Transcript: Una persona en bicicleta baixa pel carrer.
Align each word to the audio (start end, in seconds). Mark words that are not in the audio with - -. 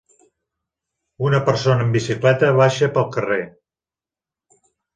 Una 1.27 1.41
persona 1.49 1.85
en 1.87 1.93
bicicleta 1.97 2.51
baixa 2.63 2.91
pel 2.99 3.07
carrer. 3.19 3.41